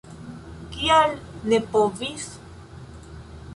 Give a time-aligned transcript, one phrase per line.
[0.77, 1.13] Kial
[1.53, 2.27] ne povis?